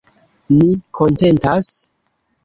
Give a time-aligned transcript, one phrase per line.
[0.53, 0.69] Ni
[0.99, 1.69] kontentas.